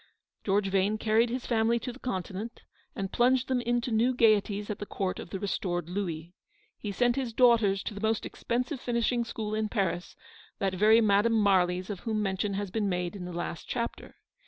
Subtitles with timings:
[0.43, 2.63] George Vane carried his family to the Continent,
[2.95, 6.33] and plunged them into new gaieties at the court of the restored Louis.
[6.79, 10.15] He sent his daughters to the most expensive finishing school in Paris,
[10.57, 14.15] that very Madame Marly's of whom mention has been made in the last chapter.